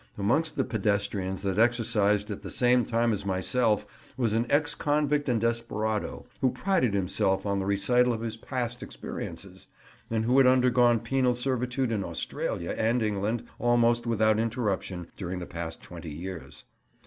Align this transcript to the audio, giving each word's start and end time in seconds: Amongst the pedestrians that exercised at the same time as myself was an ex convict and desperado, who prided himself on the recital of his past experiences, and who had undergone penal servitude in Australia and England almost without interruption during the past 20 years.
Amongst 0.17 0.55
the 0.55 0.63
pedestrians 0.63 1.43
that 1.43 1.59
exercised 1.59 2.31
at 2.31 2.41
the 2.41 2.49
same 2.49 2.85
time 2.85 3.13
as 3.13 3.23
myself 3.23 3.85
was 4.17 4.33
an 4.33 4.47
ex 4.49 4.73
convict 4.73 5.29
and 5.29 5.39
desperado, 5.39 6.25
who 6.39 6.49
prided 6.51 6.95
himself 6.95 7.45
on 7.45 7.59
the 7.59 7.67
recital 7.67 8.11
of 8.11 8.21
his 8.21 8.35
past 8.35 8.81
experiences, 8.81 9.67
and 10.09 10.25
who 10.25 10.39
had 10.39 10.47
undergone 10.47 11.01
penal 11.01 11.35
servitude 11.35 11.91
in 11.91 12.03
Australia 12.03 12.71
and 12.75 13.03
England 13.03 13.43
almost 13.59 14.07
without 14.07 14.39
interruption 14.39 15.07
during 15.17 15.37
the 15.37 15.45
past 15.45 15.83
20 15.83 16.09
years. 16.09 16.63